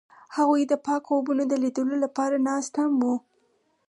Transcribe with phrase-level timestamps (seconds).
[0.35, 3.15] هغوی د پاک خوبونو د لیدلو لپاره ناست هم وو.